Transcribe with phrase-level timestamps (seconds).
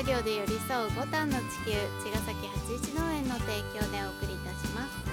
[0.00, 5.10] 作業で寄り添う五反の地球茅ヶ崎八一農園の提供でお送りいたします。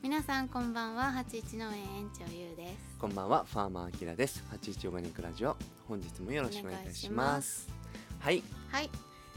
[0.00, 2.96] 皆さんこんばんは八一農園園長ゆうです。
[3.00, 4.44] こんばんは、ファーマーアキラです。
[4.48, 5.56] 八一オーガニックラジオ、
[5.88, 7.68] 本日もよろしくお願いいたします。
[8.20, 8.88] はい、はい。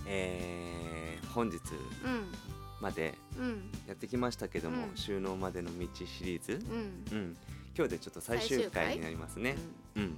[0.05, 2.32] えー、本日うん。
[2.80, 3.71] までうん。
[3.88, 4.96] やってきましたけども、うん。
[4.96, 6.63] 収納までの道シリーズ、
[7.12, 7.18] うん。
[7.18, 7.38] うん、
[7.76, 8.96] 今日でちょっと最終回回？
[8.98, 9.55] になりますね。
[9.96, 10.18] うん、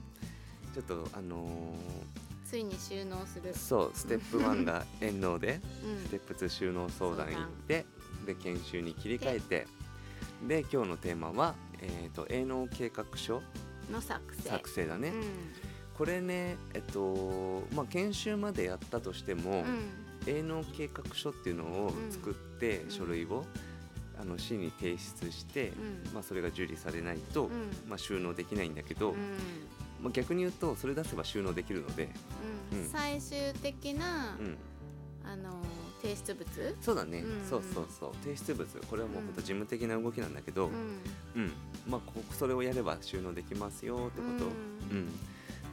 [0.73, 1.75] ちょっとあの
[2.51, 3.53] ついに収納する。
[3.53, 6.05] ー、そう、ステップ1が遠納で、うん。
[6.05, 7.85] ステップ2収納相談行って、
[8.25, 9.67] で研修に切り替えて、
[10.47, 13.41] で今日のテーマはえっ、と営農計画書
[13.89, 14.49] の作成。
[14.49, 15.09] 作成だね。
[15.09, 15.23] うん。
[15.97, 20.29] これねえっとまあ研修までやったとしても、うん。
[20.29, 22.91] 営農計画書っていうのを作って、うん。
[22.91, 23.45] 書類を
[24.19, 26.13] あの市に提出して、うん。
[26.13, 27.49] まあ、それが受理されないと、うん。
[27.89, 29.15] まあ、収納できないんだけど、うん。
[30.01, 32.09] まあ、逆に言うとそれ出せば収納できるので、
[32.91, 34.57] 最終的な、うん、
[35.23, 35.61] あの
[36.01, 36.75] 提出物？
[36.81, 37.47] そうだね、うん。
[37.47, 38.11] そうそうそう。
[38.23, 38.67] 提出物。
[38.87, 40.69] これはもう本当事務的な動きなんだけど、う
[41.35, 41.45] うん。
[41.45, 41.51] ん
[41.87, 44.47] まあ、こそれをやれば収納できますよってこと、う
[44.95, 45.09] ん。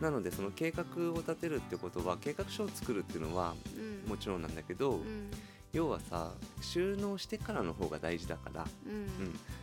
[0.01, 4.11] なのでその計画を立てるってことは計画書を作るっていうのはうん。
[4.11, 5.31] もちろんなんだけど、うん
[5.73, 8.93] 要はさ収納してからの方が大事だから、うん。
[8.93, 9.09] うん、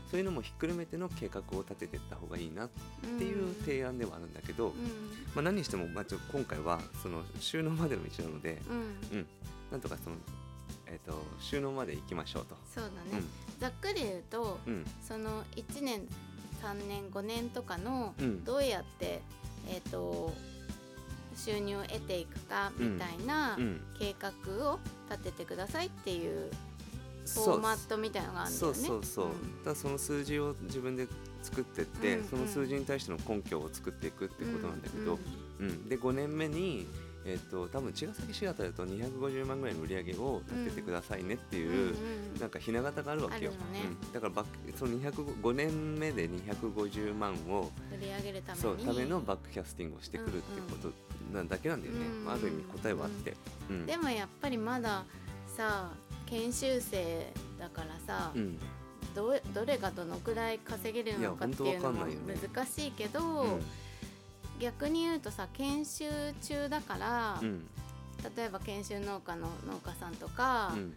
[0.09, 2.69] そういうのもひっくるめての計画を立てていった方がいいなっ
[3.17, 4.73] ていう提案ではあるんだけど、うん。
[5.33, 8.77] まあ、何にしても、まあ、ちょ今回はその収納までの道なので、うん。
[9.17, 9.27] うん、
[9.71, 10.17] なんとかその、
[10.85, 12.55] えー、と収納まで行きましょうと。
[12.73, 13.23] そうだね、
[13.59, 14.59] ざっくり言うと
[15.01, 16.01] その1年
[16.61, 18.43] 3年5年とかのうん。
[18.43, 19.21] どうやって、
[19.67, 20.33] えー、と
[21.35, 23.81] 収入を得ていくかみたいなうん。
[23.99, 24.31] 計画
[24.71, 26.49] を立ててくださいっていう
[27.23, 27.55] フそう。
[27.55, 28.83] ォーマットみたいなのがあるんだそうよね。
[28.87, 29.03] そう。
[29.03, 29.27] そう、
[29.63, 31.07] ただその数字を自分で
[31.41, 35.19] 作ってって、うんその数字に対しての根拠を作っていくってことなんだけど、
[35.59, 35.89] うんうん。
[35.89, 36.87] で5年目に、
[37.25, 41.95] えっと多分茅ヶ崎市あたりだと250万ぐらいの売り上げを立ててくださいねっていう、うんうん
[42.39, 43.57] なんかひな形があるわけよ、ね。
[44.03, 48.61] うん、だからバックその205年目で250万を取り上げるために。
[48.61, 50.91] そうためのバックキャスティングをしてくるってこと
[51.33, 53.35] なんだけなんだよね、うんまあ、ある意味答えはあって、
[53.69, 53.85] うん。
[53.85, 55.05] でもやっぱりまだ
[55.55, 55.93] さ
[56.25, 58.59] 研修生だからさ、うん。
[59.15, 63.61] どうどれがどのくらい稼げるのかっていうのも難しいけど、うん
[64.59, 66.05] 逆に言うとさ研修
[66.41, 67.65] 中だから、うん。
[68.35, 70.93] 例えば研修農家の農家さんとか、うん。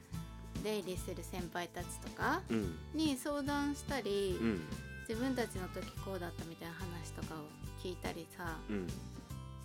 [0.63, 2.75] 出入りする先輩たちとかうん。
[2.95, 4.61] に相談したり、うん。
[5.09, 7.45] 自分たちの時こうだったみたいな話とかを
[7.83, 8.87] 聞いたりさ、うん。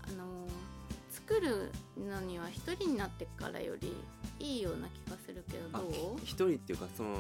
[0.08, 0.74] あのー
[1.14, 3.96] 作るのには一人になってからより
[4.40, 7.18] いいような気がするけどあどう、一人っていうかその、うん、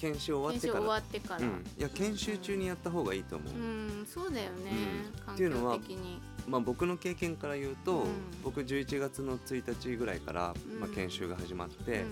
[0.00, 0.80] 研修終わってから。
[0.80, 3.56] 研修終わってから、うん、いや研修中にやった方がいいと思う、う
[4.02, 4.70] ん、そうだよね、
[5.16, 5.20] うん。
[5.24, 5.78] 環っていうのは。
[6.46, 8.10] まあ、僕の経験から言うと、うん。
[8.42, 10.80] 僕11月の1日ぐらいから、うん。
[10.80, 12.04] まあ、研修が始まって、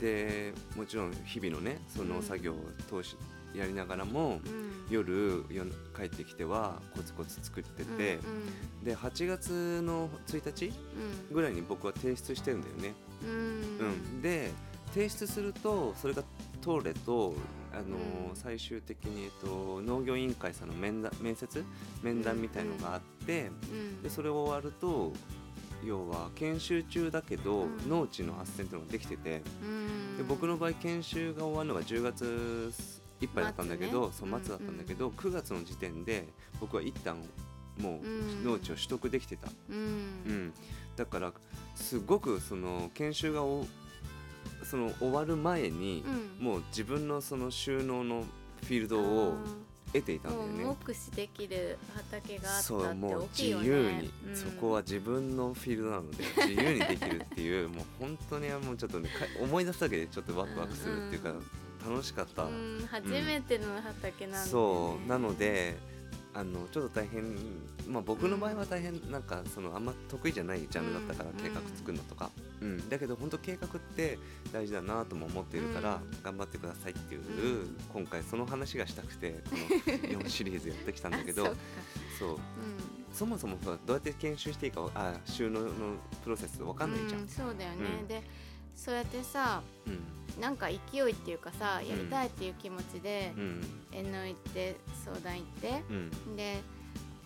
[0.00, 2.56] でもちろん日々のねその作業を
[2.88, 3.16] 通し
[3.54, 4.52] やりながらも、うん。
[4.54, 11.34] うん夜夜帰ってきてはコツコツ作ってて、うんで8月の1日うん。
[11.34, 12.94] ぐらいに僕は提出してるんだよね。
[13.22, 13.30] うん。
[13.30, 13.36] う
[14.18, 14.22] ん。
[14.22, 14.50] で
[14.92, 16.22] 提出するとそれが
[16.62, 17.34] 通れと
[17.72, 18.36] あのーうん。
[18.36, 21.64] 最終的に、えっと、農業委員会さんの面談面接？
[22.02, 25.12] 面談みたいのがあって、うんでそれを終わると
[25.84, 27.88] 要は研修中だけど、うん。
[27.88, 30.16] 農地の斡旋っていうのができててうん。
[30.16, 32.72] で僕の場合研修が終わるのが10月
[33.20, 34.32] いっぱいだったんだけど、末ね。
[34.32, 36.28] そう末だったんだけど、9月の時点で
[36.60, 37.16] 僕は一旦
[37.78, 38.44] もううん。
[38.44, 40.52] 農地を取得できてた、ううんん。
[40.96, 41.32] だから
[41.74, 43.66] すごくその研修がお
[44.72, 46.02] その終わる前に、
[46.40, 46.46] うん。
[46.46, 48.24] もう自分のその収納の
[48.62, 49.34] フィールドを
[49.92, 50.64] 得ていたんだよね。
[50.64, 53.64] もう目視できる畑があったってそうもう大きいよね。
[53.64, 54.36] 自由に、うん。
[54.36, 61.92] そこは自分のフィールドなので 自由にできるっていうもう本当にもうちょっとねか思い出すだけでちょっとワクワクするっていうか、うん。
[61.92, 62.88] 楽しかった、うん。
[62.90, 64.50] 初めての畑なんだよね。
[64.50, 65.76] そうなので
[66.34, 67.36] あのちょっと大変
[67.86, 71.36] まあ僕の場合は大変なんかそのあんま得意じゃないジャンルだったから、うん。
[71.36, 72.30] 計画作るのとか、
[72.60, 74.18] うん、だけど本当計画って
[74.52, 77.24] 大事だなとも思っているから、うん頑張ってくださいっていう、う
[77.64, 77.76] ん。
[77.92, 79.50] 今回その話がしたくてこ
[80.14, 81.52] の 4シリーズやってきたんだけどあ
[82.18, 82.34] そう。
[82.34, 82.38] う
[83.12, 85.68] そもそもさどうやって研修していいかあ収納の
[86.24, 87.24] プロセスわかんないじゃん。
[87.24, 88.08] うそうだよね、うん。
[88.08, 88.22] で
[88.74, 89.98] そうやってさうん
[90.40, 93.64] なんか勢いっていうかさやりたいっていう気持ちでうん。
[93.92, 96.36] 遠納行って相談行ってうん。
[96.36, 96.60] で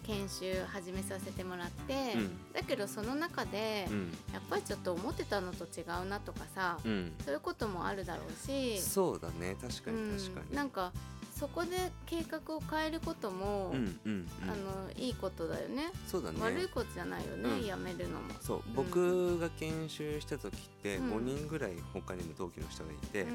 [0.07, 2.53] 研修始めさせてもらって、うん。
[2.53, 4.13] だけどその中で、うん。
[4.33, 7.13] やっぱりちょっと思ってたのと違うなとかさ、うん。
[7.25, 8.81] そういうこともあるだろうし。
[8.81, 9.57] そうだね。
[9.61, 10.47] 確かに確かに。
[10.51, 10.93] うん、なんか
[11.39, 14.27] そこで計画を変えることも、うんうんうん。
[14.45, 15.91] あのいいことだよね。
[16.07, 16.39] そうだね。
[16.41, 17.67] 悪いことじゃないよね、うん。
[17.67, 18.33] やめるのも。
[18.41, 18.75] そう、うん。
[18.75, 21.13] 僕が研修した時ってうん。
[21.13, 23.27] 5人ぐらい他にも同期の人がいて、う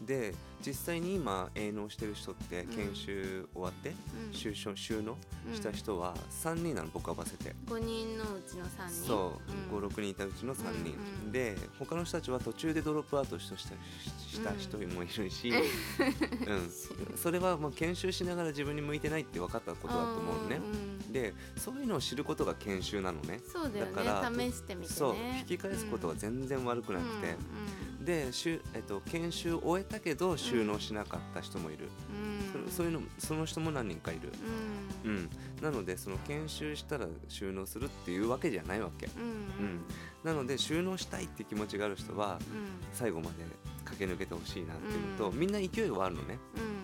[0.00, 2.76] で実際に今営農してる人ってうん。
[2.76, 3.92] 研修終わって、ん。
[3.92, 3.94] う
[4.30, 5.16] ん収収収納
[5.52, 9.06] した人は3人なの僕合わせて、5人のうちの3人。
[9.06, 9.40] そ
[9.72, 9.78] う、ん。
[9.78, 13.66] 56人いたうちの3人、うんうんで他の人たちは途中でドロップアウトしたし
[14.40, 17.16] た人もいるし、うん。
[17.16, 20.58] それはまあ研修しながら自分に向いてないって分かったことだと思うのね。
[20.58, 23.40] んんでそういうのを知ることが研修なのね。
[23.52, 23.92] そうだよね。
[23.92, 24.94] だから試してみてね。
[24.94, 27.36] そう引き返すことは全然悪くなくて、
[28.04, 32.62] でしゅ、えっと、研修終えたけど収納しなかった人もいる、うん。
[32.62, 34.32] うんそそういうのその人も何人かいる、
[35.04, 35.10] うん。
[35.10, 35.30] うん、
[35.62, 39.80] なのでその研修したら収納するっていうわけじゃないわけ、うんうん。
[40.24, 42.38] なので収納したいって気持ちがある人は
[42.94, 43.32] 最後まで
[43.84, 45.38] 駆け抜けてほしいなっていうのと、うん。
[45.38, 46.38] みんな勢いはあるのね、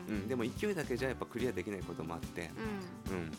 [0.08, 0.14] うん。
[0.17, 2.50] うん、でも勢いだけじゃやっぱクリアできないこともあって、
[3.08, 3.17] うん。
[3.17, 3.32] うん、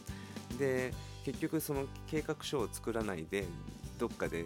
[0.58, 0.94] で
[1.24, 3.46] 結局その計画書を作らないで
[4.00, 4.46] どっかで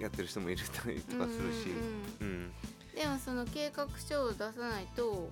[0.00, 1.70] やってる人もいるたりとかするし、
[2.20, 2.52] うんうんうん。
[2.94, 5.30] でもその計画書を出さないと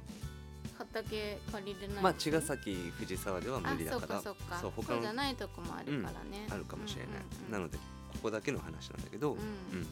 [0.77, 4.19] 畑借りれないまあ茅ヶ崎藤沢では無理だから。
[4.19, 4.31] あそ
[4.69, 7.53] う他じゃないとこもあるからね、あるかもしれない、うんうんうん。
[7.53, 7.83] なのでこ
[8.25, 9.39] こだけの話なんだけど、うん。
[9.39, 9.41] う
[9.83, 9.87] ん。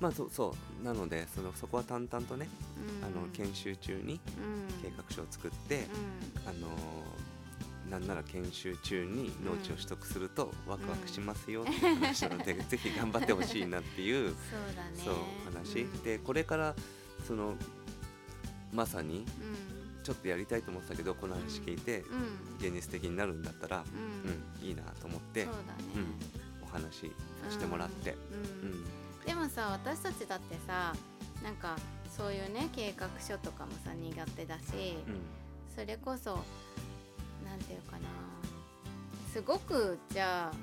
[0.00, 0.84] まあそうそう。
[0.84, 2.48] なのでそのそこは淡々とね、
[3.00, 3.04] うん。
[3.06, 4.82] あの研修中にうん。
[4.82, 5.86] 計画書を作って、
[6.46, 7.33] あのー
[7.90, 14.34] なんなら研修中に農地を取得するとワクワクしますよっていう話なので、ぜひ頑張ってほしいなっていう
[15.04, 15.14] そう
[15.52, 16.74] 話、でこれから
[17.26, 17.54] その
[18.72, 19.24] まさにうん。
[20.04, 22.16] ちょっとやりたいと思ってたけどこの話聞いてうん。
[22.18, 22.24] うん。
[22.58, 23.80] 現実的になるんだったら、う
[24.28, 24.30] ん。
[24.30, 25.50] うん、いいなと思ってね、
[26.62, 28.14] お話しさせてもらって、
[28.62, 28.70] うん。
[28.70, 28.84] うん。
[29.24, 30.94] でもさ私たちだってさ
[31.42, 31.76] なんか
[32.14, 34.98] そういうね計画書とかもさ苦手だし、
[35.74, 36.38] それこそ
[37.54, 38.00] なんていうかな。
[39.32, 40.56] すごくじゃあ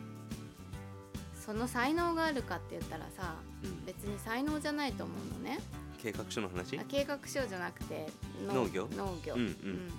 [1.40, 3.70] その才能があるかって言ったらさうん。
[3.70, 5.60] うん別に才能じゃないと思うのね。
[6.02, 6.78] 計画書の話？
[6.80, 8.08] あ計画書じゃなくて
[8.48, 8.88] 農業？
[8.96, 9.92] 農業、うんうん。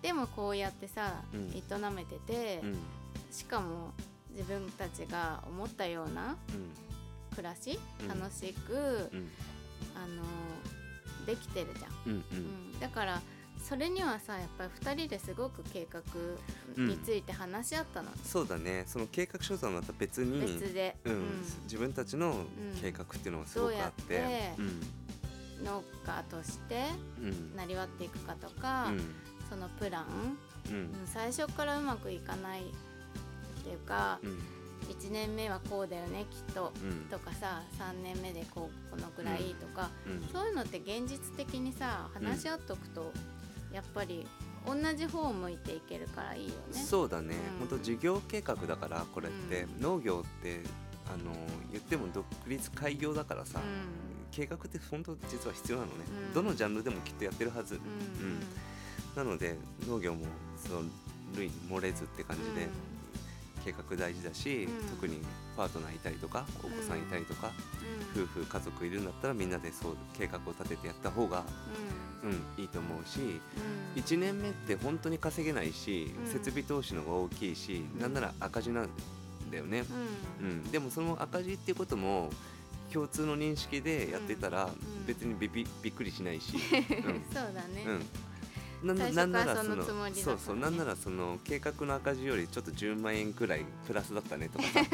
[0.00, 1.50] でもこうやってさ、うん。
[1.50, 2.76] 営めてて、うん。
[3.30, 3.92] しかも
[4.30, 6.36] 自分たちが思ったような
[7.36, 8.08] 暮らし、うん。
[8.08, 8.72] 楽しく、
[9.12, 9.28] うん。
[9.94, 10.22] あの
[11.26, 12.38] できてるじゃん、うんうん。
[12.38, 12.40] う
[12.76, 12.80] ん。
[12.80, 13.20] だから
[13.68, 16.02] それにはさやっぱり2人ですごく計画
[16.76, 18.84] について話し合ったの、そうだね。
[18.86, 21.12] その計画書とはまた別に別で、うん。
[21.12, 21.22] うん。
[21.64, 22.44] 自分たちの
[22.80, 24.18] 計画っていうのがすごくあって。
[24.20, 25.64] どうやってうん。
[25.64, 26.86] 農家として
[27.20, 27.56] うん。
[27.56, 29.14] なりわっていくかとか、うん。
[29.48, 30.06] そのプラン、
[30.68, 30.74] うん。
[30.74, 30.90] うん。
[31.06, 32.64] 最初からうまくいかないっ
[33.62, 34.38] ていうか、うん。
[34.90, 37.06] 1年目はこうだよねきっと、うん。
[37.08, 40.28] とかさ3年目でこうこのくらいとか、うん。
[40.32, 43.12] そういうのって現実的にさ話し合っとくと、
[43.72, 44.26] やっぱり
[44.66, 46.54] 同じ方を向いていけるからいいよね。
[46.72, 47.34] そうだね。
[47.60, 47.68] うん。
[47.68, 49.62] 本当事業計画だからこれって。
[49.62, 50.60] う農業って
[51.12, 51.32] あの
[51.70, 53.62] 言っても独立開業だからさう
[54.30, 56.04] 計画って本当実は必要なのね。
[56.28, 56.34] うん。
[56.34, 57.74] どのジャンルでもきっとやってるはず。
[57.74, 57.78] ん。
[57.78, 58.40] うん。
[59.16, 60.24] なので農業も
[60.56, 60.82] その
[61.36, 62.68] 類に漏れずって感じで
[63.64, 64.88] 計画大事だし、うん。
[64.88, 65.20] 特に
[65.56, 67.52] パートナーいたりとかお子さんいたりとか、
[68.14, 68.22] うん。
[68.22, 71.44] 夫婦家族いるんだったらみんなでそう計画を立ててやった方が、
[72.22, 73.20] うん、いいと思うし
[73.96, 74.02] うん。
[74.02, 76.32] 1年目って本当に稼げないし、うん。
[76.32, 78.00] 設備投資の方が大きいし、うん。
[78.00, 78.88] なんなら赤字なん
[79.50, 79.84] だよね、
[80.40, 80.46] うん。
[80.46, 82.30] うん、でもその赤字っていうことも
[82.92, 84.70] 共通の認識でやってたらん。
[85.06, 86.58] 別にびびびっくりしないし、
[87.32, 88.02] そうだね、うんうん、
[88.82, 89.76] ななんなからその
[90.12, 94.80] そうそうなんならその計画の赤字よりちょっと10万円くらいプラスだったねとかさ。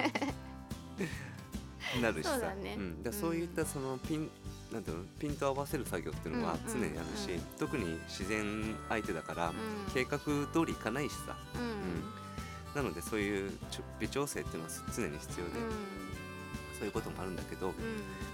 [2.02, 2.32] なるしさ。
[2.32, 2.76] そうだね。
[2.76, 3.16] ん、だうん。
[3.16, 4.30] そういったそのピン
[4.72, 5.04] なんていうの？
[5.18, 9.54] ピント合わせる作業っていうのはうん常にあるし、うん特に自然相手だから、うん。
[9.94, 11.36] 計画通りいかないしさ。
[11.54, 12.02] うん
[12.74, 13.52] なのでそういう
[13.98, 15.52] 微調整っていうのは常に必要で、
[16.78, 17.72] そういうこともあるんだけど、うん。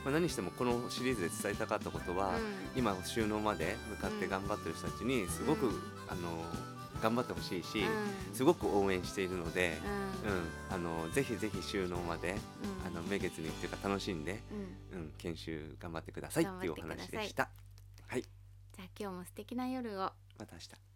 [0.04, 2.42] まあ、何してもこのシリーズで伝えたかったことは、うん。
[2.76, 5.72] 今収納まで向かって頑張ってる人たちにすごく、うん
[6.08, 6.44] あの
[7.02, 8.34] 頑張ってほしいし、うん。
[8.34, 9.78] すごく応援しているので、
[10.24, 10.32] うん。
[10.32, 10.42] うん。
[10.70, 12.98] あのぜひぜひ収納まで、うん。
[12.98, 14.40] あのめげずにっていうか楽しんで、
[14.92, 14.98] うん。
[14.98, 17.50] うん、研修頑張ってくださいっていうお話でした。
[18.06, 18.22] はい。
[18.22, 20.12] じゃあ今日も素敵な夜を。
[20.38, 20.93] また明日